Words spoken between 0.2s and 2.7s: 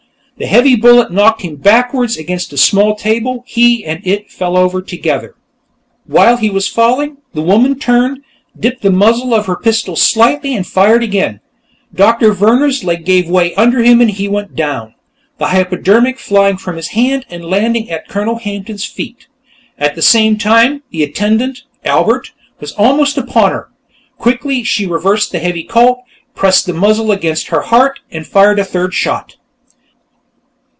The heavy bullet knocked him backward against a